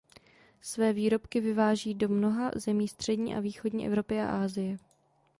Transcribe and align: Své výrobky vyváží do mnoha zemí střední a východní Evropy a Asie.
Své 0.61 0.93
výrobky 0.93 1.39
vyváží 1.41 1.93
do 1.93 2.09
mnoha 2.09 2.51
zemí 2.55 2.87
střední 2.87 3.35
a 3.35 3.39
východní 3.39 3.87
Evropy 3.87 4.19
a 4.21 4.43
Asie. 4.43 4.77